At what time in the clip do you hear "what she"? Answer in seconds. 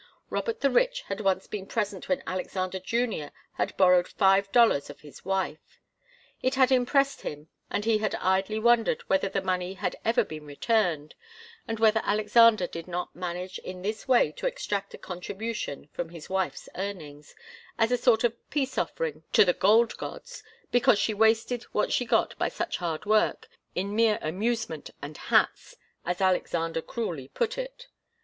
21.73-22.05